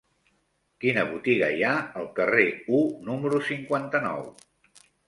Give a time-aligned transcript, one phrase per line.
[0.85, 4.31] Quina botiga hi ha al carrer U número cinquanta-nou?